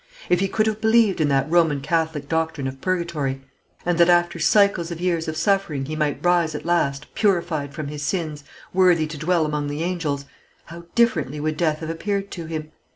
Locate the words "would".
11.39-11.55